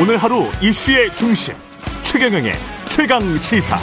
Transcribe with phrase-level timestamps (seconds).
[0.00, 1.54] 오늘 하루 이슈의 중심
[2.02, 2.52] 최경영의
[2.88, 3.78] 최강 시사.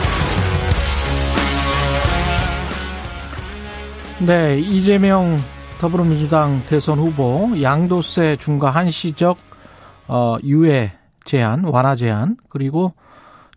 [4.19, 5.37] 네, 이재명
[5.79, 9.37] 더불어민주당 대선 후보 양도세 중과 한시적
[10.09, 10.91] 어, 유예
[11.23, 12.93] 제한, 완화 제한, 그리고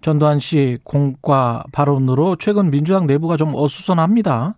[0.01, 4.55] 전두환 씨 공과 발언으로 최근 민주당 내부가 좀 어수선합니다.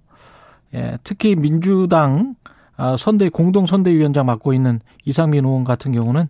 [0.75, 2.56] 예, 특히 민주당 아,
[2.99, 6.29] 선대 공동 선대위원장 맡고 있는 이상민 의원 같은 경우는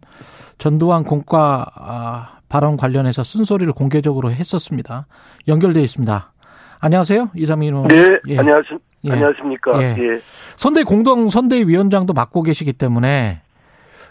[0.58, 5.06] 전두환 공과 아, 발언 관련해서 쓴소리를 공개적으로 했었습니다.
[5.48, 6.32] 연결돼 있습니다.
[6.80, 7.88] 안녕하세요, 이상민 의원.
[7.88, 8.38] 네, 예.
[8.38, 9.12] 안녕하십, 예.
[9.12, 9.82] 안녕하십니까.
[9.82, 9.96] 예.
[9.98, 10.20] 예.
[10.56, 13.42] 선대 공동 선대위원장도 맡고 계시기 때문에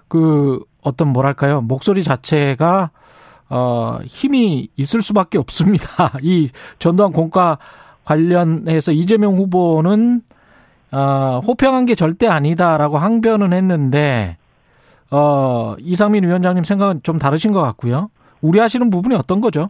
[0.08, 2.92] 그 어떤 뭐랄까요 목소리 자체가
[3.50, 6.14] 어 힘이 있을 수밖에 없습니다.
[6.22, 6.50] 이
[6.80, 7.58] 전두환 공과
[8.04, 10.22] 관련해서 이재명 후보는
[10.96, 14.38] 어, 호평한 게 절대 아니다라고 항변은 했는데
[15.12, 18.10] 어, 이상민 위원장님 생각은 좀 다르신 것 같고요.
[18.42, 19.70] 우려하시는 부분이 어떤 거죠?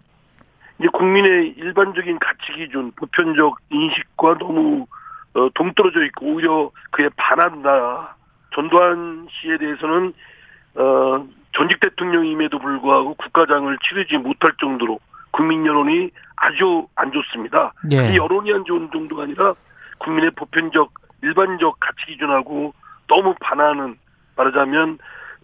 [0.77, 4.86] 이제 국민의 일반적인 가치 기준, 보편적 인식과 너무
[5.33, 8.16] 어, 동떨어져 있고 오히려 그에 반한다.
[8.53, 10.14] 전두환 씨에 대해서는
[10.75, 14.99] 어, 전직 대통령임에도 불구하고 국가장을 치르지 못할 정도로
[15.31, 17.73] 국민 여론이 아주 안 좋습니다.
[17.92, 18.14] 예.
[18.14, 19.55] 이 여론이 안 좋은 정도가 아니라
[19.97, 22.73] 국민의 보편적 일반적 가치 기준하고
[23.07, 23.97] 너무 반하는
[24.35, 24.97] 말하자면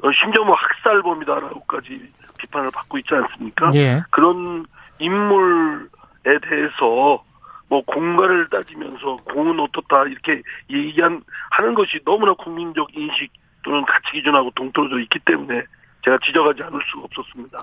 [0.04, 3.72] 어, 심지어 뭐 학살범이다라고까지 비판을 받고 있지 않습니까?
[3.76, 4.02] 예.
[4.10, 4.66] 그런
[5.00, 7.24] 인물에 대해서
[7.68, 11.22] 뭐 공가를 따지면서 공은 어떻다 이렇게 얘기한
[11.52, 13.32] 하는 것이 너무나 국민적 인식
[13.64, 15.64] 또는 가치 기준하고 동떨어져 있기 때문에
[16.04, 17.60] 제가 지적하지 않을 수가 없었습니다.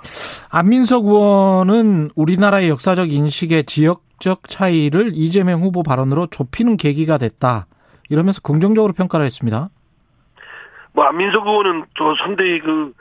[0.51, 7.67] 안민석 의원은 우리나라의 역사적 인식의 지역적 차이를 이재명 후보 발언으로 좁히는 계기가 됐다.
[8.09, 9.69] 이러면서 긍정적으로 평가를 했습니다.
[10.93, 12.93] 뭐 안민석 의원은 저 선대위 그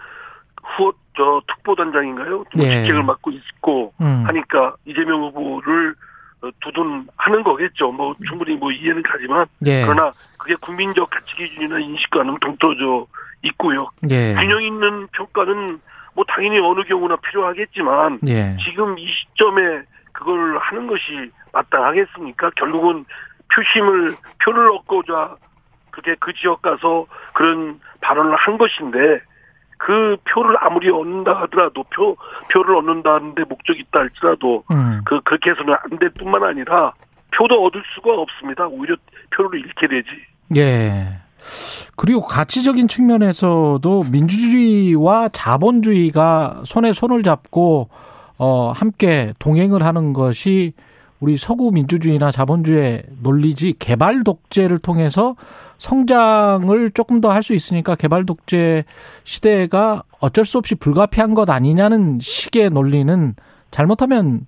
[0.63, 2.45] 후보 저 특보단장인가요?
[2.55, 2.81] 뭐 예.
[2.81, 4.23] 직책을 맡고 있고 음.
[4.27, 5.95] 하니까 이재명 후보를
[6.41, 7.91] 어, 두둔하는 거겠죠.
[7.91, 9.81] 뭐 충분히 뭐 이해는 가지만 예.
[9.81, 13.07] 그러나 그게 국민적 가치 기준이나 인식과는 동떨어져
[13.41, 13.89] 있고요.
[14.11, 14.35] 예.
[14.35, 15.79] 균형 있는 평가는
[16.13, 18.55] 뭐 당연히 어느 경우나 필요하겠지만 예.
[18.63, 22.51] 지금 이 시점에 그걸 하는 것이 마땅하겠습니까?
[22.55, 23.05] 결국은
[23.53, 25.35] 표심을 표를 얻고자
[25.91, 29.21] 그게 그 지역 가서 그런 발언을 한 것인데
[29.77, 32.15] 그 표를 아무리 얻는다 하더라도 표
[32.51, 35.01] 표를 얻는다는데 목적이 있다 할지라도 음.
[35.05, 36.93] 그 그렇게 해서는 안 될 뿐만 아니라
[37.35, 38.67] 표도 얻을 수가 없습니다.
[38.67, 38.95] 오히려
[39.35, 40.09] 표를 잃게 되지.
[40.55, 41.07] 예.
[41.95, 47.89] 그리고 가치적인 측면에서도 민주주의와 자본주의가 손에 손을 잡고
[48.39, 50.73] 어 함께 동행을 하는 것이
[51.19, 55.35] 우리 서구 민주주의나 자본주의 논리지 개발 독재를 통해서
[55.79, 58.83] 성장을 조금 더 할 수 있으니까 개발 독재
[59.23, 63.35] 시대가 어쩔 수 없이 불가피한 것 아니냐는 식의 논리는
[63.71, 64.41] 잘못하면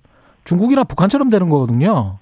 [0.44, 2.18] 중국이나 북한처럼 되는 거거든요.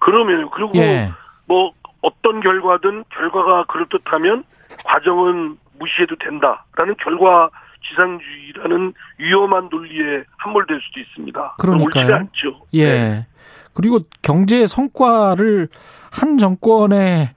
[0.00, 1.10] 그러면 그리고 예.
[1.46, 1.72] 뭐
[2.02, 4.44] 어떤 결과든 결과가 그럴듯하면
[4.84, 7.48] 과정은 무시해도 된다라는 결과
[7.88, 11.56] 지상주의라는 위험한 논리에 함몰될 수도 있습니다.
[11.58, 12.14] 그러니까요.
[12.14, 12.60] 않죠.
[12.74, 12.84] 예.
[12.92, 13.26] 네.
[13.74, 15.68] 그리고 경제 성과를
[16.10, 17.30] 한 정권의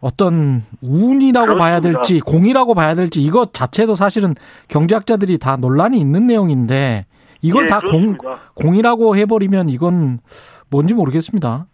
[0.00, 1.64] 어떤 운이라고 그렇습니다.
[1.64, 4.34] 봐야 될지 공이라고 봐야 될지 이것 자체도 사실은
[4.68, 7.06] 경제학자들이 다 논란이 있는 내용인데
[7.40, 8.16] 이걸 예, 다 공,
[8.54, 10.18] 공이라고 해버리면 이건
[10.70, 11.66] 뭔지 모르겠습니다.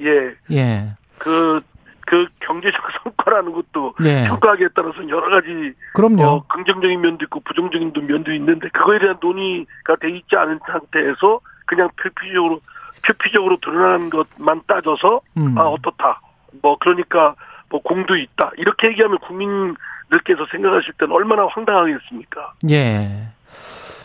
[0.00, 0.56] 예.
[0.56, 0.94] 예.
[1.18, 1.60] 그,
[2.06, 4.26] 그 경제적 성과라는 것도 예.
[4.28, 6.22] 평가하기에 따라서 여러 가지 그럼요.
[6.22, 11.88] 어, 긍정적인 면도 있고 부정적인 면도 있는데 그거에 대한 논의가 돼 있지 않은 상태에서 그냥
[12.00, 12.60] 표피적으로
[13.06, 15.56] 표피적으로 드러나는 것만 따져서 음.
[15.58, 16.20] 아 어떻다.
[16.62, 17.34] 뭐 그러니까
[17.68, 18.50] 뭐 공도 있다.
[18.56, 22.54] 이렇게 얘기하면 국민들께서 생각하실 때는 얼마나 황당하겠습니까?
[22.70, 23.28] 예.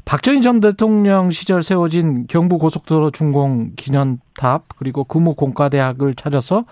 [0.06, 6.66] 박정희 전 대통령 시절 세워진 경부 고속도로 준공 기념탑 그리고 금호 공과대학을 찾아서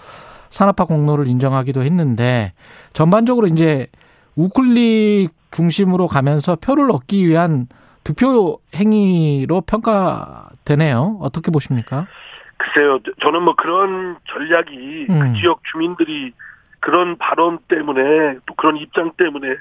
[0.50, 2.54] 산업화 공로를 인정하기도 했는데
[2.94, 3.88] 전반적으로 이제
[4.36, 7.68] 우클릭 중심으로 가면서 표를 얻기 위한
[8.04, 11.20] 득표 행위로 평가되네요.
[11.22, 12.08] 어떻게 보십니까?
[12.58, 15.20] 글쎄요, 저는 뭐 그런 전략이 그 음.
[15.20, 16.34] 그 지역 주민들이
[16.80, 19.56] 그런 발언 때문에 또 그런 입장 때문에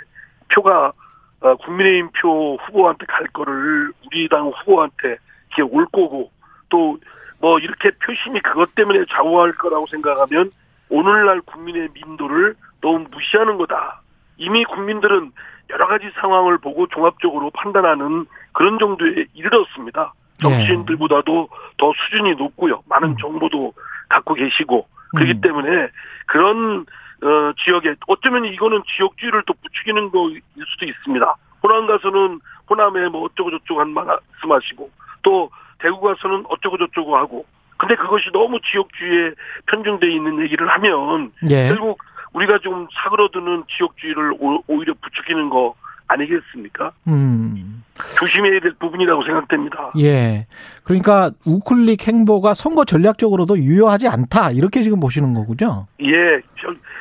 [0.55, 0.93] 표가
[1.40, 5.17] 어, 국민의힘 표 후보한테 갈 거를 우리 당 후보한테
[5.56, 6.31] 이렇게 올 거고
[6.69, 6.99] 또
[7.40, 10.50] 뭐 이렇게 표심이 그것 때문에 좌우할 거라고 생각하면
[10.88, 14.02] 오늘날 국민의 민도를 너무 무시하는 거다.
[14.37, 15.32] 이미 국민들은
[15.70, 20.12] 여러 가지 상황을 보고 종합적으로 판단하는 그런 정도에 이르렀습니다.
[20.43, 20.49] 네.
[20.49, 22.82] 정치인들보다도 더 수준이 높고요.
[22.88, 23.17] 많은 음.
[23.20, 23.73] 정보도
[24.09, 25.41] 갖고 계시고 그렇기 음.
[25.41, 25.88] 때문에
[26.26, 26.87] 그런
[27.23, 30.41] 어, 지역에 어쩌면 이거는 지역주의를 또 부추기는 거일
[30.73, 31.35] 수도 있습니다.
[31.62, 32.41] 호남 가서는
[32.71, 34.91] 호남에 뭐 어쩌고 저쩌고 한 말씀하시고
[35.23, 37.44] 또 대구 가서는 어쩌고 저쩌고 하고
[37.76, 39.32] 근데 그것이 너무 지역주의에
[39.67, 41.69] 편중돼 있는 얘기를 하면 예.
[41.69, 41.99] 결국
[42.32, 44.34] 우리가 좀 사그러드는 지역주의를
[44.66, 45.75] 오히려 부추기는 거
[46.08, 46.92] 아니겠습니까?
[47.06, 47.84] 음.
[48.19, 49.92] 조심해야 될 부분이라고 생각됩니다.
[49.98, 50.46] 예.
[50.84, 55.86] 그러니까 우클릭 행보가 선거 전략적으로도 유효하지 않다 이렇게 지금 보시는 거군요.
[56.00, 56.40] 예.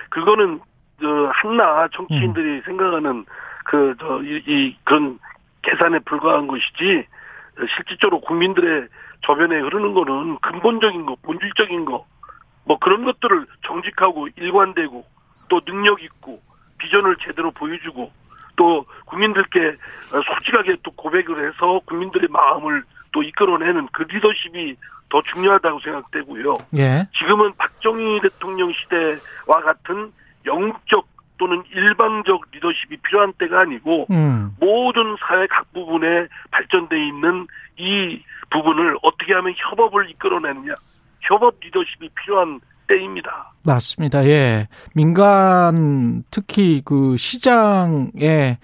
[0.09, 0.59] 그거는
[0.99, 2.61] 저 한나 정치인들이 음.
[2.65, 3.25] 생각하는
[3.65, 5.19] 그 저이 이, 그런
[5.61, 7.05] 계산에 불과한 것이지
[7.75, 8.87] 실질적으로 국민들의
[9.25, 12.05] 저변에 흐르는 거는 근본적인 거, 본질적인 거,
[12.65, 15.05] 뭐 그런 것들을 정직하고 일관되고
[15.49, 16.41] 또 능력 있고
[16.77, 18.11] 비전을 제대로 보여주고
[18.55, 19.77] 또 국민들께
[20.09, 24.75] 솔직하게 또 고백을 해서 국민들의 마음을 또 이끌어내는 그 리더십이
[25.09, 26.53] 더 중요하다고 생각되고요.
[26.77, 27.07] 예.
[27.17, 30.11] 지금은 박정희 대통령 시대와 같은
[30.45, 31.07] 영적
[31.37, 34.55] 또는 일방적 리더십이 필요한 때가 아니고 음.
[34.59, 37.47] 모든 사회 각 부분에 발전돼 있는
[37.77, 40.73] 이 부분을 어떻게 하면 협업을 이끌어내느냐
[41.21, 43.53] 협업 리더십이 필요한 때입니다.
[43.63, 44.25] 맞습니다.
[44.25, 44.67] 예.
[44.95, 48.57] 민간 특히 그 시장에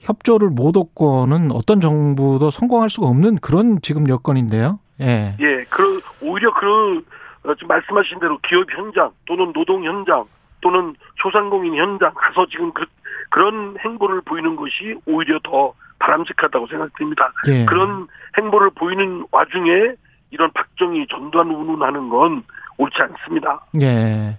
[0.00, 4.78] 협조를 못 얻고는 어떤 정부도 성공할 수가 없는 그런 지금 여건인데요.
[5.00, 5.36] 예.
[5.40, 5.64] 예.
[5.70, 7.02] 그 오히려 그
[7.44, 10.24] 어, 지금 말씀하신 대로 기업 현장 또는 노동 현장
[10.60, 12.84] 또는 소상공인 현장 가서 지금 그,
[13.30, 17.32] 그런 행보를 보이는 것이 오히려 더 바람직하다고 생각됩니다.
[17.48, 17.64] 예.
[17.64, 18.06] 그런
[18.36, 19.94] 행보를 보이는 와중에
[20.30, 22.42] 이런 박정희 전두환 운운하는 건
[22.76, 23.60] 옳지 않습니다.
[23.80, 24.38] 예.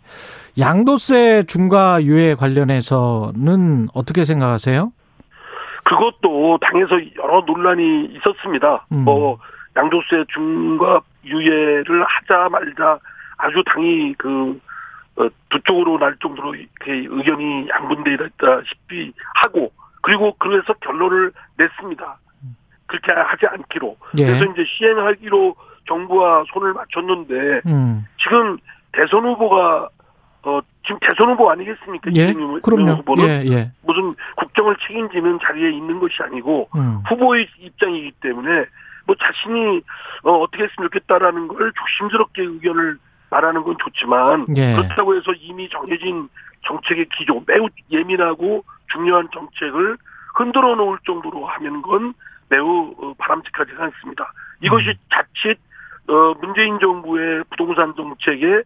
[0.60, 4.92] 양도세 중과 유예 관련해서는 어떻게 생각하세요?
[5.84, 8.86] 그것도 당에서 여러 논란이 있었습니다.
[8.92, 9.04] 음.
[9.04, 9.38] 뭐
[9.76, 13.00] 양도세 중과 유예를 하자 말자
[13.38, 14.60] 아주 당이 그
[15.18, 19.72] 어, 두 쪽으로 날 정도로 이렇게 의견이 양분돼 있다시피 하고
[20.02, 22.18] 그리고 그래서 결론을 냈습니다.
[22.88, 23.98] 그렇게 하지 않기로.
[24.18, 24.26] 예.
[24.26, 25.56] 그래서 이제 시행하기로
[25.88, 28.06] 정부와 손을 맞췄는데 음.
[28.22, 28.58] 지금
[28.92, 29.90] 대선 후보가
[30.44, 32.12] 어 지금 대선 후보 아니겠습니까?
[32.16, 32.34] 예,
[32.64, 32.92] 그럼요.
[33.00, 33.72] 후보는 예, 예.
[33.82, 37.02] 무슨 국정을 책임지는 자리에 있는 것이 아니고 음.
[37.08, 38.66] 후보의 입장이기 때문에
[39.08, 39.82] 뭐 자신이
[40.24, 42.98] 어, 어떻게 했으면 좋겠다라는 걸 조심스럽게 의견을
[43.30, 44.76] 말하는 건 좋지만 예.
[44.76, 46.30] 그렇다고 해서 이미 정해진
[46.62, 49.98] 정책의 기조 매우 예민하고 중요한 정책을
[50.36, 52.14] 흔들어 놓을 정도로 하는 건
[52.50, 54.32] 매우 어, 바람직하지 않습니다.
[54.62, 54.94] 이것이 음.
[55.12, 55.58] 자칫
[56.08, 58.64] 어, 문재인 정부의 부동산 정책에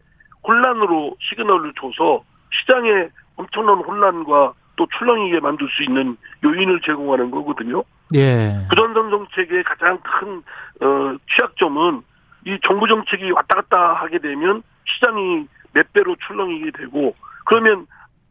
[0.48, 7.84] 혼란으로 시그널을 줘서 시장에 엄청난 혼란과 또 출렁이게 만들 수 있는 요인을 제공하는 거거든요.
[8.16, 8.66] 예.
[8.70, 10.38] 부동산 정책의 가장 큰
[10.82, 12.02] 어, 취약점은
[12.46, 17.16] 이 정부 정책이 왔다 갔다 하게 되면 시장이 몇 배로 출렁이게 되고
[17.46, 17.86] 그러면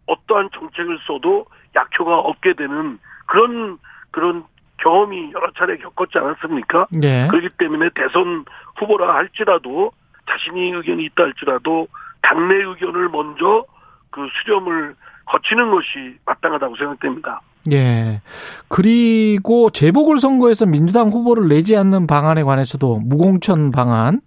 [0.07, 1.47] 어떠한 정책을 써도
[1.77, 3.79] 약효가 없게 되는 그런
[4.11, 4.45] 그런
[4.79, 6.87] 경험이 여러 차례 겪었지 않았습니까?
[6.93, 7.27] 네.
[7.29, 8.45] 그렇기 때문에 대선
[8.77, 9.93] 후보라 할지라도
[10.31, 11.89] 자신이 의견이 있다 할지라도
[12.23, 13.65] 당내 의견을 먼저
[14.11, 14.95] 그 수렴을
[15.27, 17.41] 거치는 것이 마땅하다고 생각됩니다.
[17.73, 18.21] 예.
[18.69, 24.21] 그리고 재보궐선거에서 민주당 후보를 내지 않는 방안에 관해서도 무공천 방안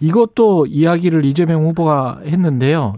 [0.00, 2.96] 이것도 이야기를 이재명 후보가 했는데요.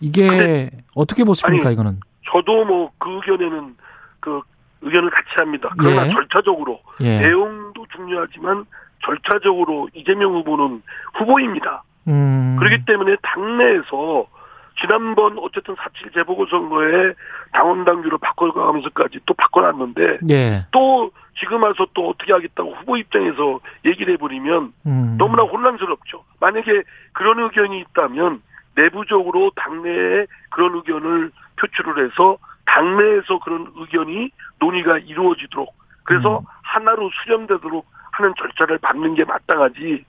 [0.00, 2.00] 이게 어떻게 보십니까 아니, 이거는?
[2.30, 3.76] 저도 뭐 그 의견에는
[4.20, 4.40] 그
[4.86, 5.70] 의견을 같이 합니다.
[5.78, 6.10] 그러나 예.
[6.10, 7.20] 절차적으로 예.
[7.20, 8.64] 내용도 중요하지만
[9.04, 10.82] 절차적으로 이재명 후보는
[11.14, 11.82] 후보입니다.
[12.08, 12.56] 음.
[12.58, 14.26] 그렇기 때문에 당내에서
[14.80, 17.14] 지난번 어쨌든 4.7 재보궐선거에
[17.52, 20.66] 당원 당규를 바꿔가면서까지 또 바꿔놨는데 예.
[20.70, 25.16] 또 지금 와서 또 어떻게 하겠다고 후보 입장에서 얘기를 해버리면 음.
[25.18, 26.24] 너무나 혼란스럽죠.
[26.40, 28.42] 만약에 그런 의견이 있다면
[28.74, 36.44] 내부적으로 당내에 그런 의견을 표출을 해서 당내에서 그런 의견이 논의가 이루어지도록 그래서 음.
[36.62, 40.04] 하나로 수렴되도록 하는 절차를 밟는 게 마땅하지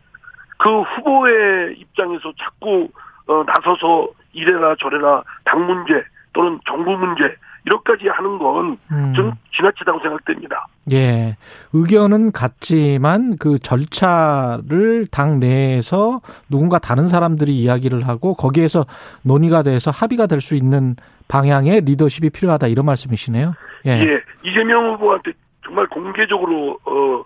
[0.57, 2.89] 그 후보의 입장에서 자꾸
[3.27, 7.35] 어, 나서서 이래라 저래라 당 문제 또는 정부 문제
[7.67, 9.33] 이렇게까지 하는 건좀 음.
[9.55, 10.67] 지나치다고 생각됩니다.
[10.91, 11.36] 예.
[11.74, 18.86] 의견은 같지만 그 절차를 당 내에서 누군가 다른 사람들이 이야기를 하고 거기에서
[19.24, 20.95] 논의가 돼서 합의가 될 수 있는
[21.27, 23.53] 방향의 리더십이 필요하다 이런 말씀이시네요.
[23.86, 23.91] 예.
[23.91, 24.21] 예.
[24.43, 25.33] 이재명 후보한테
[25.65, 27.24] 정말 공개적으로 어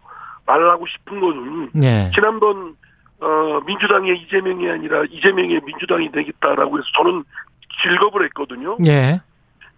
[0.47, 2.09] 말하고 싶은 거는 예.
[2.15, 2.75] 지난번
[3.19, 7.23] 어 민주당의 이재명이 아니라 이재명의 민주당이 되겠다라고 해서 저는
[7.83, 8.77] 즐겁을 했거든요.
[8.87, 9.21] 예.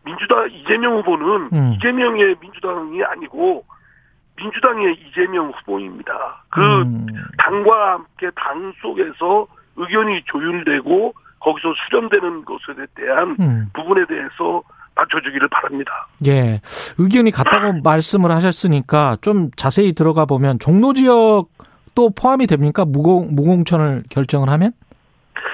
[0.05, 1.74] 민주당 이재명 후보는 음.
[1.74, 3.65] 이재명의 민주당이 아니고
[4.36, 6.43] 민주당의 이재명 후보입니다.
[6.50, 7.07] 그 음.
[7.38, 13.67] 당과 함께 당 속에서 의견이 조율되고 거기서 수렴되는 것에 대한 음.
[13.74, 14.62] 부분에 대해서
[14.95, 16.07] 맞춰주기를 바랍니다.
[16.25, 16.62] 예.
[16.98, 22.86] 의견이 같다고 말씀을 하셨으니까 좀 자세히 들어가 보면 종로 지역도 포함이 됩니까?
[22.86, 24.72] 무공, 무공천을 결정을 하면?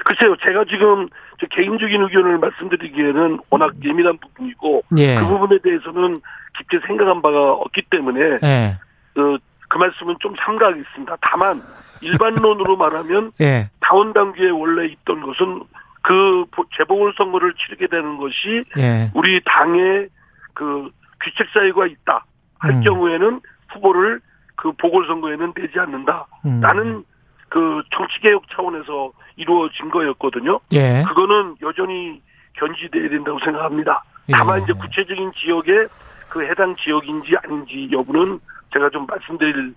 [0.04, 1.08] 글쎄요, 제가 지금
[1.50, 5.16] 개인적인 의견을 말씀드리기에는 워낙 예민한 부분이고 예.
[5.16, 6.20] 그 부분에 대해서는
[6.58, 8.78] 깊게 생각한 바가 없기 때문에 예.
[9.14, 11.16] 그, 그 말씀은 좀 삼가하겠습니다.
[11.20, 11.62] 다만
[12.02, 13.70] 일반론으로 말하면 예.
[13.80, 15.62] 당원 당규에 원래 있던 것은
[16.02, 16.44] 그
[16.76, 19.10] 재보궐선거를 치르게 되는 것이 예.
[19.14, 20.08] 우리 당의
[20.54, 20.90] 그
[21.22, 22.24] 규칙 사유가 있다
[22.58, 22.80] 할 음.
[22.82, 23.40] 경우에는
[23.72, 24.20] 후보를
[24.56, 27.04] 그 보궐선거에는 내지 않는다라는 음.
[27.50, 30.60] 그 정치개혁 차원에서 이루어진 거였거든요.
[30.72, 31.04] 예.
[31.06, 32.22] 그거는 여전히
[32.54, 34.02] 견지돼야 된다고 생각합니다.
[34.32, 34.64] 다만 예.
[34.64, 35.86] 이제 구체적인 지역에
[36.28, 38.38] 그 해당 지역인지 아닌지 여부는
[38.72, 39.74] 제가 좀 말씀드릴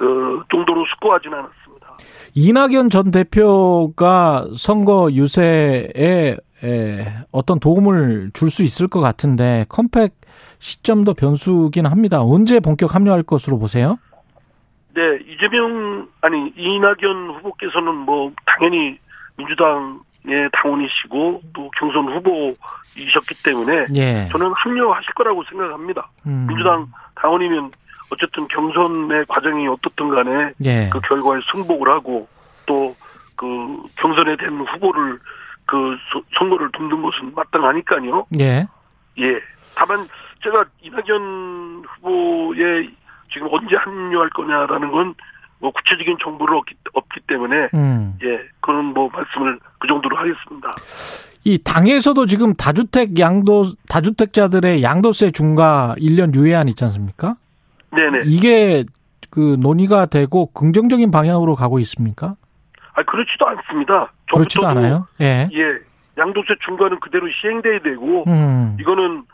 [0.00, 1.86] 어, 정도로 숙고하지는 않았습니다.
[2.34, 6.36] 이낙연 전 대표가 선거 유세에
[7.32, 10.14] 어떤 도움을 줄 수 있을 것 같은데 컴팩
[10.58, 12.22] 시점도 변수긴 합니다.
[12.22, 13.98] 언제 본격 합류할 것으로 보세요?
[14.94, 18.98] 네, 이재명 아니 이낙연 후보께서는 뭐 당연히
[19.36, 24.28] 민주당의 당원이시고 또 경선 후보이셨기 때문에 예.
[24.32, 26.08] 저는 합류하실 거라고 생각합니다.
[26.26, 26.46] 음.
[26.48, 27.70] 민주당 당원이면
[28.10, 30.88] 어쨌든 경선의 과정이 어떻든 간에 예.
[30.90, 32.28] 그 결과에 승복을 하고
[32.66, 32.94] 또
[33.40, 35.18] 그 경선에 된 후보를
[35.64, 35.96] 그
[36.38, 38.26] 선거를 돕는 것은 마땅하니까요.
[38.38, 38.66] 예.
[39.18, 39.40] 예.
[39.74, 40.06] 다만
[40.44, 42.94] 제가 이낙연 후보의
[43.32, 45.14] 지금 언제 합류할 거냐라는 건
[45.60, 48.18] 뭐 구체적인 정보를 없기, 없기 때문에 음.
[48.24, 50.72] 예 그런 뭐 말씀을 그 정도로 하겠습니다.
[51.44, 57.34] 이 당에서도 지금 다주택 양도 다주택자들의 양도세 중과 1년 유예안 있지 않습니까?
[57.92, 58.22] 네네.
[58.24, 58.84] 이게
[59.30, 62.36] 그 논의가 되고 긍정적인 방향으로 가고 있습니까?
[62.94, 64.12] 아 그렇지도 않습니다.
[64.32, 65.06] 그렇지도 않아요.
[65.20, 65.48] 예.
[65.52, 65.78] 예.
[66.18, 68.76] 양도세 중과는 그대로 시행돼야 되고 음.
[68.80, 69.24] 이거는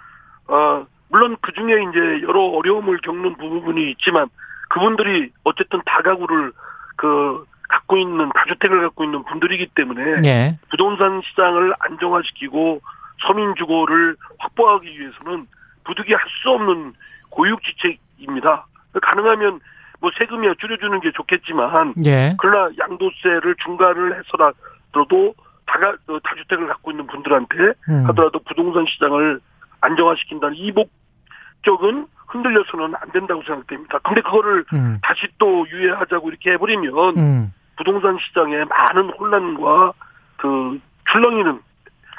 [0.48, 4.28] 어 물론 그 중에 이제 여러 어려움을 겪는 부분이 있지만
[4.68, 6.52] 그분들이 어쨌든 다가구를
[6.96, 10.58] 그 갖고 있는 다주택을 갖고 있는 분들이기 때문에 예.
[10.70, 12.80] 부동산 시장을 안정화시키고
[13.26, 15.46] 서민 주거를 확보하기 위해서는
[15.84, 16.94] 부득이 할 수 없는
[17.30, 18.66] 고육지책입니다.
[19.00, 19.60] 가능하면
[20.00, 22.34] 뭐 세금이야 줄여주는 게 좋겠지만 예.
[22.38, 25.34] 그러나 양도세를 중과를 해서라도
[25.66, 27.56] 다가 어, 다주택을 갖고 있는 분들한테
[27.88, 28.04] 음.
[28.08, 29.40] 하더라도 부동산 시장을
[29.80, 33.98] 안정화시킨다는 이 목적은 흔들려서는 안 된다고 생각됩니다.
[34.00, 34.98] 근데 그거를 음.
[35.02, 37.52] 다시 또 유예하자고 이렇게 해버리면 음.
[37.76, 39.92] 부동산 시장에 많은 혼란과
[40.38, 40.80] 그
[41.12, 41.60] 출렁이는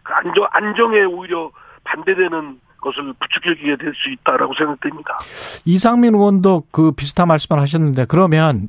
[0.03, 1.51] 그 안정 안정에 오히려
[1.83, 5.17] 반대되는 것을 부추기게 될 수 있다라고 생각됩니다.
[5.65, 8.67] 이상민 의원도 그 비슷한 말씀을 하셨는데 그러면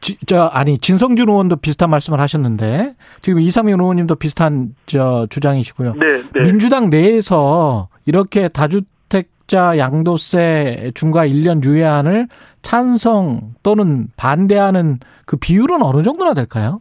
[0.00, 5.94] 지, 저 아니 진성준 의원도 비슷한 말씀을 하셨는데 지금 이상민 의원님도 비슷한 저 주장이시고요.
[5.94, 6.40] 네, 네.
[6.42, 12.28] 민주당 내에서 이렇게 다주택자 양도세 중과 1년 유예안을
[12.62, 16.80] 찬성 또는 반대하는 그 비율은 어느 정도나 될까요?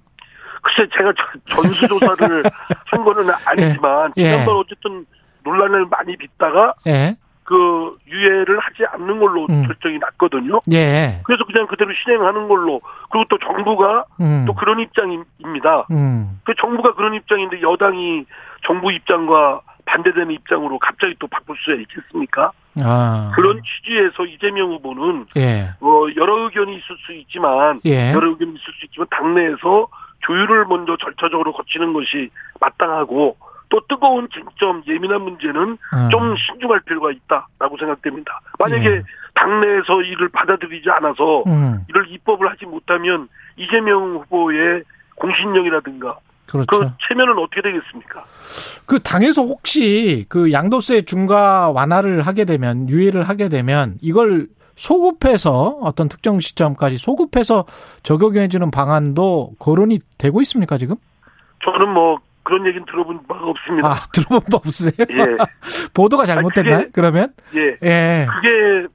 [0.61, 1.13] 글쎄 제가
[1.49, 2.43] 전수조사를
[2.91, 4.29] 한 거는 아니지만 예, 예.
[4.31, 5.05] 지난번 어쨌든
[5.43, 7.15] 논란을 많이 빚다가 예.
[7.49, 9.65] 그 유예를 하지 않는 걸로 음.
[9.65, 10.59] 결정이 났거든요.
[10.71, 11.21] 예.
[11.23, 14.43] 그래서 그냥 그대로 실행하는 걸로 그리고 또 정부가 음.
[14.45, 15.88] 또 그런 입장입니다.
[15.89, 16.39] 음.
[16.43, 18.25] 그 정부가 그런 입장인데 여당이
[18.67, 22.51] 정부 입장과 반대되는 입장으로 갑자기 또 바꿀 수 있겠습니까?
[22.84, 23.31] 아.
[23.36, 25.69] 그런 취지에서 이재명 후보는 예.
[25.81, 28.13] 어, 여러 의견이 있을 수 있지만 예.
[28.13, 29.88] 여러 의견이 있을 수 있지만 당내에서
[30.22, 32.29] 조율을 먼저 절차적으로 거치는 것이
[32.62, 33.38] 마땅하고
[33.69, 36.10] 또 뜨거운 쟁점, 예민한 문제는 음.
[36.12, 38.39] 좀 신중할 필요가 있다라고 생각됩니다.
[38.60, 39.03] 만약에 예.
[39.36, 41.79] 당내에서 이를 받아들이지 않아서 음.
[41.88, 43.27] 이를 입법을 하지 못하면
[43.58, 44.84] 이재명 후보의
[45.15, 46.17] 공신력이라든가
[46.50, 46.68] 그렇죠.
[46.68, 48.24] 그 체면은 어떻게 되겠습니까?
[48.86, 56.08] 그 당에서 혹시 그 양도세 중과 완화를 하게 되면 유예를 하게 되면 이걸 소급해서 어떤
[56.08, 57.65] 특정 시점까지 소급해서
[58.03, 60.96] 적용해주는 방안도 거론이 되고 있습니까 지금?
[61.63, 63.88] 저는 뭐 그런 얘기는 들어본 바가 없습니다.
[63.88, 64.94] 아, 들어본 바 없으세요?
[65.00, 65.38] 예.
[65.94, 66.75] 보도가 잘못됐나요?
[66.75, 67.34] 아니, 그게, 그러면?
[67.56, 67.77] 예.
[67.84, 68.27] 예.
[68.27, 68.88] 그게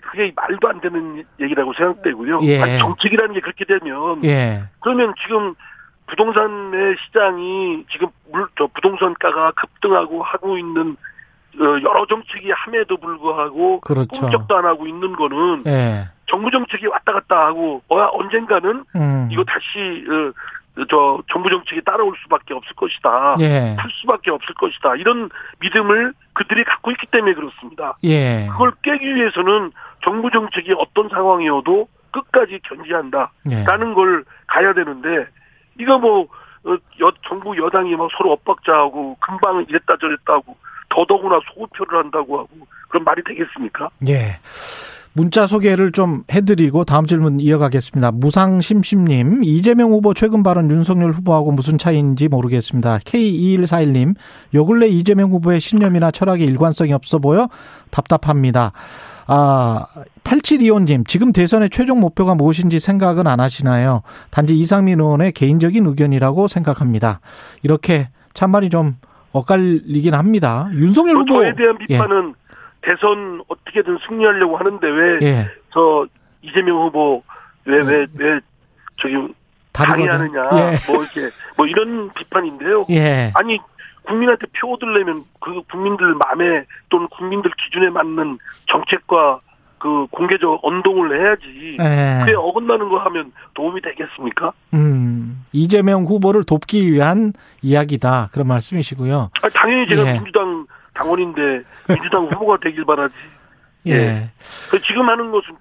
[0.00, 2.40] 그게 말도 안 되는 얘기라고 생각되고요.
[2.44, 2.60] 예.
[2.60, 4.62] 아니, 정책이라는 게 그렇게 되면 예.
[4.80, 5.54] 그러면 지금
[6.06, 10.96] 부동산의 시장이 지금 물, 저 부동산가가 급등하고 하고 있는
[11.60, 14.08] 어, 여러 정책이 함에도 불구하고 그렇죠.
[14.08, 16.08] 꿈쩍도 안 하고 있는 거는 예.
[16.26, 19.28] 정부 정책이 왔다 갔다 하고 어, 언젠가는 음.
[19.30, 20.32] 이거 다시 어,
[20.90, 23.36] 저 정부 정책이 따라올 수밖에 없을 것이다.
[23.40, 23.76] 예.
[23.80, 24.96] 풀 수밖에 없을 것이다.
[24.96, 25.30] 이런
[25.60, 27.94] 믿음을 그들이 갖고 있기 때문에 그렇습니다.
[28.02, 28.48] 예.
[28.50, 29.70] 그걸 깨기 위해서는
[30.04, 33.94] 정부 정책이 어떤 상황이어도 끝까지 견지한다라는 예.
[33.94, 35.26] 걸 가야 되는데
[35.78, 36.22] 이거 뭐
[36.64, 40.56] 어, 여, 정부 여당이 막 서로 엇박자하고 금방 이랬다 저랬다 하고
[40.88, 42.48] 더더구나 소급표를 한다고 하고
[42.88, 43.90] 그런 말이 되겠습니까?
[44.08, 44.38] 예.
[45.16, 48.10] 문자 소개를 좀 해드리고 다음 질문 이어가겠습니다.
[48.10, 52.98] 무상심심님, 이재명 후보 최근 발언 윤석열 후보하고 무슨 차이인지 모르겠습니다.
[52.98, 54.16] K2141님,
[54.54, 57.48] 요 근래 이재명 후보의 신념이나 철학에 일관성이 없어 보여
[57.92, 58.72] 답답합니다.
[59.26, 59.86] 아,
[60.24, 64.02] 8725님, 지금 대선의 최종 목표가 무엇인지 생각은 안 하시나요?
[64.30, 67.20] 단지 이상민 의원의 개인적인 의견이라고 생각합니다.
[67.62, 68.96] 이렇게 참말이 좀
[69.32, 70.68] 엇갈리긴 합니다.
[70.72, 71.34] 윤석열 후보.
[71.34, 72.44] 저에 대한 비판은 예.
[72.82, 75.50] 대선 어떻게든 승리하려고 하는데 왜저 예.
[76.42, 77.22] 이재명 후보
[77.64, 78.40] 왜 왜왜 왜, 왜
[79.00, 79.14] 저기
[79.72, 80.92] 방해하느냐 예.
[80.92, 82.84] 뭐 이렇게 뭐 이런 비판인데요.
[82.90, 83.32] 예.
[83.34, 83.58] 아니
[84.06, 88.38] 국민한테 표 얻으려면 그 국민들 마음에 또는 국민들 기준에 맞는
[88.70, 89.40] 정책과
[89.78, 91.76] 그 공개적 언동을 해야지.
[91.78, 92.20] 예.
[92.20, 94.52] 그게 어긋나는 거 하면 도움이 되겠습니까?
[94.72, 98.30] 음, 이재명 후보를 돕기 위한 이야기다.
[98.32, 99.30] 그런 말씀이시고요.
[99.42, 100.12] 아, 당연히 제가 예.
[100.14, 103.14] 민주당 당원인데 민주당 후보가 되길 바라지.
[103.86, 103.92] 예.
[103.92, 104.30] 예.
[104.70, 105.54] 그 지금 하는 것은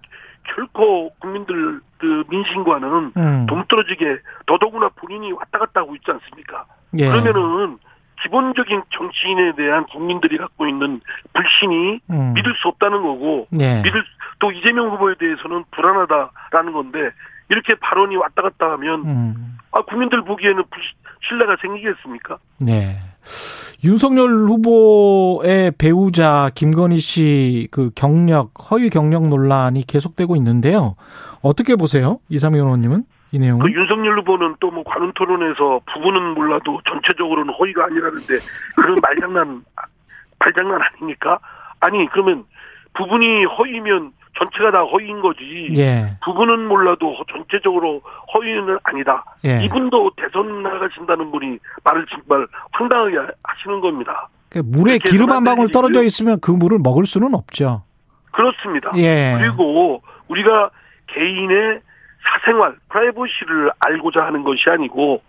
[0.55, 3.45] 결코 국민들 그 민심과는 음.
[3.47, 6.65] 동떨어지게 더더구나 본인이 왔다 갔다 하고 있지 않습니까?
[6.97, 7.09] 예.
[7.09, 7.77] 그러면은
[8.23, 11.01] 기본적인 정치인에 대한 국민들이 갖고 있는
[11.33, 12.33] 불신이 음.
[12.33, 13.81] 믿을 수 없다는 거고 예.
[13.81, 14.03] 믿을
[14.39, 16.99] 또 이재명 후보에 대해서는 불안하다라는 건데
[17.49, 19.57] 이렇게 발언이 왔다 갔다 하면 음.
[19.71, 20.63] 아 국민들 보기에는
[21.27, 22.37] 신뢰가 생기겠습니까?
[22.59, 22.97] 네.
[23.83, 30.95] 윤석열 후보의 배우자 김건희 씨 그 경력 허위 경력 논란이 계속되고 있는데요.
[31.41, 33.03] 어떻게 보세요, 이상민 의원님은
[33.33, 33.65] 이 내용은?
[33.65, 38.33] 그 윤석열 후보는 또 뭐 관훈 토론에서 부분은 몰라도 전체적으로는 허위가 아니라는데
[38.75, 39.63] 그런 말장난
[40.39, 41.37] 말장난 아닙니까?
[41.79, 42.43] 아니 그러면
[42.95, 45.69] 부분이 허위면 전체가 다 허위인 거지.
[45.77, 46.17] 예.
[46.25, 48.01] 부분은 몰라도 전체적으로
[48.33, 49.23] 허위는 아니다.
[49.45, 49.63] 예.
[49.63, 54.27] 이분도 대선 나가신다는 분이 말을 정말 황당하게 하시는 겁니다.
[54.49, 57.83] 그러니까 물에 기름 한 방울 떨어져 있으면 그 물을 먹을 수는 없죠.
[58.31, 58.91] 그렇습니다.
[58.97, 59.35] 예.
[59.37, 60.71] 그리고 우리가
[61.07, 61.79] 개인의
[62.23, 65.21] 사생활, 프라이버시를 알고자 하는 것이 아니고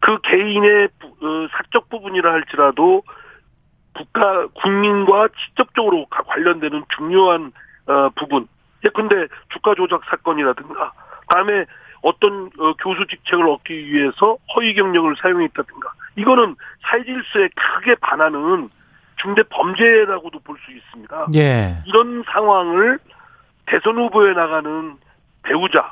[0.00, 3.02] 그 개인의 어, 사적 부분이라 할지라도
[3.94, 7.52] 국가 국민과 직접적으로 관련되는 중요한
[7.86, 8.48] 어, 부분.
[8.84, 10.92] 예, 근데 주가 조작 사건이라든가,
[11.28, 11.66] 다음에
[12.02, 18.70] 어떤 어, 교수 직책을 얻기 위해서 허위 경력을 사용했다든가, 이거는 사회 질서에 크게 반하는
[19.20, 21.26] 중대 범죄라고도 볼 수 있습니다.
[21.36, 21.76] 예.
[21.86, 22.98] 이런 상황을
[23.66, 24.96] 대선 후보에 나가는
[25.44, 25.82] 배우자에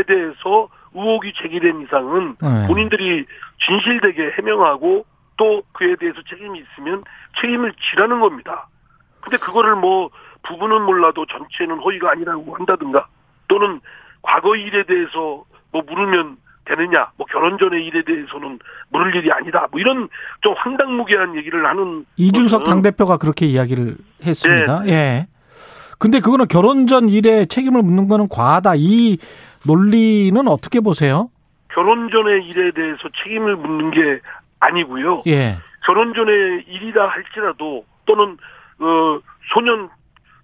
[0.00, 2.66] 대해서 의혹이 제기된 이상은 네.
[2.66, 3.26] 본인들이
[3.66, 5.04] 진실되게 해명하고
[5.36, 7.04] 또 그에 대해서 책임이 있으면
[7.40, 8.68] 책임을 지라는 겁니다.
[9.20, 10.10] 근데 그거를 뭐
[10.42, 13.06] 부분은 몰라도 전체는 허위가 아니라고 한다든가
[13.48, 13.80] 또는
[14.22, 18.58] 과거 일에 대해서 뭐 물으면 되느냐, 뭐 결혼 전의 일에 대해서는
[18.90, 20.08] 물을 일이 아니다, 뭐 이런
[20.42, 24.82] 좀 황당무계한 얘기를 하는 이준석 당 대표가 그렇게 이야기를 했습니다.
[24.82, 24.92] 네.
[24.92, 25.26] 예.
[25.98, 28.74] 근데 그거는 결혼 전 일에 책임을 묻는 거는 과하다.
[28.76, 29.18] 이
[29.66, 31.30] 논리는 어떻게 보세요?
[31.68, 34.20] 결혼 전의 일에 대해서 책임을 묻는 게
[34.60, 35.22] 아니고요.
[35.26, 35.56] 예.
[35.84, 38.36] 결혼 전의 일이라 할지라도 또는
[38.78, 39.18] 어
[39.52, 39.88] 소년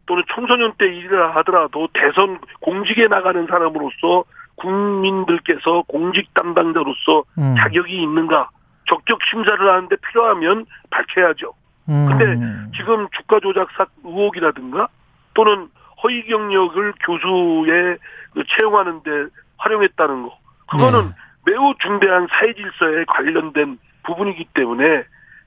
[0.07, 4.24] 또는 청소년 때 일이라 하더라도 대선 공직에 나가는 사람으로서
[4.57, 7.54] 국민들께서 공직 담당자로서 음.
[7.59, 8.50] 자격이 있는가
[8.88, 11.52] 적격 심사를 하는데 필요하면 밝혀야죠.
[11.90, 12.07] 음.
[12.09, 12.24] 근데
[12.76, 14.88] 지금 주가 조작 사 의혹이라든가
[15.35, 15.68] 또는
[16.02, 17.96] 허위 경력을 교수에
[18.27, 19.11] 그 채용하는데
[19.59, 20.38] 활용했다는 거
[20.70, 21.14] 그거는 네.
[21.46, 25.05] 매우 중대한 사회 질서에 관련된 부분이기 때문에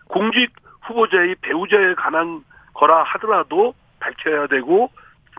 [0.08, 0.52] 공직
[0.82, 4.90] 후보자의 배우자에 관한 거라 하더라도 밝혀야 되고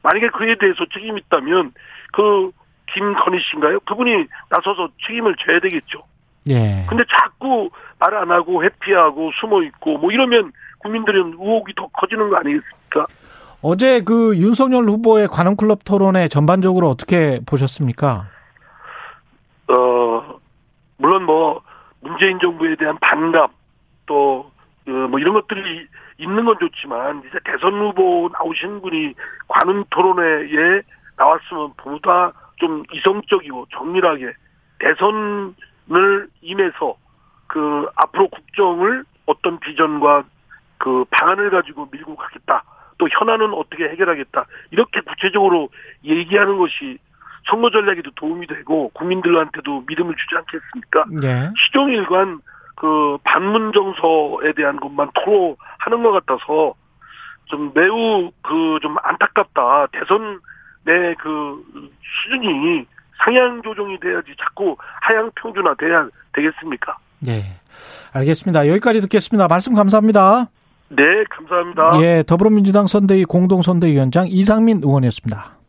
[0.02, 1.72] 만약에 그에 대해서 책임이 있다면
[2.12, 2.50] 그
[2.92, 3.80] 김건희 씨인가요?
[3.80, 6.02] 그분이 나서서 책임을 져야 되겠죠.
[6.48, 6.84] 예.
[6.88, 12.36] 근데 자꾸 말 안 하고 회피하고 숨어 있고 뭐 이러면 국민들은 의혹이 더 커지는 거
[12.36, 13.06] 아니겠습니까?
[13.62, 18.26] 어제 그 윤석열 후보의 관훈클럽 토론회 전반적으로 어떻게 보셨습니까?
[19.68, 20.40] 어
[20.96, 21.62] 물론 뭐
[22.00, 23.48] 문재인 정부에 대한 반감
[24.06, 24.50] 또뭐
[24.88, 25.86] 어, 이런 것들이
[26.18, 29.14] 있는 건 좋지만 이제 대선 후보 나오신 분이
[29.46, 30.82] 관훈 토론회에
[31.16, 34.32] 나왔으면 보다 좀 이성적이고 정밀하게
[34.80, 36.96] 대선을 임해서
[37.46, 40.24] 그 앞으로 국정을 어떤 비전과
[40.78, 42.64] 그 방안을 가지고 밀고 가겠다.
[42.98, 44.44] 또 현안은 어떻게 해결하겠다.
[44.70, 45.68] 이렇게 구체적으로
[46.04, 46.98] 얘기하는 것이
[47.50, 51.04] 선거 전략에도 도움이 되고 국민들한테도 믿음을 주지 않겠습니까?
[51.20, 51.50] 네.
[51.66, 52.40] 시종일관
[52.76, 56.74] 그 반문 정서에 대한 것만 토로하는 것 같아서
[57.46, 59.86] 좀 매우 그 좀 안타깝다.
[59.92, 60.40] 대선
[60.84, 61.62] 내 그
[62.24, 62.86] 수준이
[63.24, 66.96] 상향 조정이 돼야지 자꾸 하향 평준화 돼야 되겠습니까?
[67.24, 67.42] 네.
[68.14, 68.66] 알겠습니다.
[68.68, 69.46] 여기까지 듣겠습니다.
[69.48, 70.46] 말씀 감사합니다.
[70.96, 72.02] 네, 감사합니다.
[72.02, 75.56] 예, 더불어민주당 선대위 공동선대위원장 이상민 의원이었습니다.